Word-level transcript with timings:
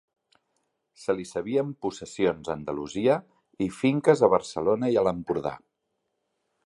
Se 1.01 1.13
li 1.17 1.25
sabien 1.31 1.73
possessions 1.85 2.49
a 2.49 2.55
Andalusia 2.59 3.19
i 3.67 3.71
finques 3.83 4.25
a 4.25 4.31
Barcelona 4.37 4.91
i 4.97 4.99
a 5.03 5.05
l'Empordà. 5.09 5.53